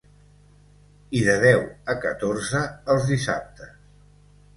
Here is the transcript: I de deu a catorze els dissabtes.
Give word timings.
I 1.19 1.19
de 1.27 1.35
deu 1.43 1.61
a 1.93 1.95
catorze 2.05 2.61
els 2.95 3.05
dissabtes. 3.11 3.77